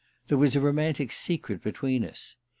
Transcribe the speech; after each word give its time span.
There 0.29 0.37
was 0.39 0.55
a 0.55 0.59
romantic 0.61 1.11
secret 1.11 1.61
between 1.61 2.03
us. 2.03 2.35